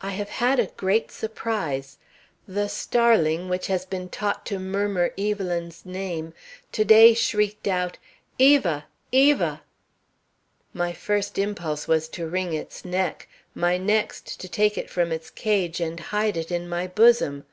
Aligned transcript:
"I 0.00 0.10
have 0.10 0.28
had 0.28 0.60
a 0.60 0.68
great 0.76 1.10
surprise. 1.10 1.98
The 2.46 2.68
starling, 2.68 3.48
which 3.48 3.66
has 3.66 3.84
been 3.84 4.08
taught 4.08 4.46
to 4.46 4.60
murmur 4.60 5.12
Evelyn's 5.18 5.84
name, 5.84 6.32
to 6.70 6.84
day 6.84 7.14
shrieked 7.14 7.66
out, 7.66 7.98
'Eva! 8.38 8.84
Eva!' 9.10 9.62
My 10.72 10.92
first 10.92 11.36
impulse 11.36 11.88
was 11.88 12.06
to 12.10 12.28
wring 12.28 12.52
its 12.52 12.84
neck, 12.84 13.26
my 13.56 13.76
next 13.76 14.38
to 14.38 14.46
take 14.48 14.78
it 14.78 14.88
from 14.88 15.10
its 15.10 15.30
cage 15.30 15.80
and 15.80 15.98
hide 15.98 16.36
it 16.36 16.52
in 16.52 16.68
my 16.68 16.86
bosom. 16.86 17.44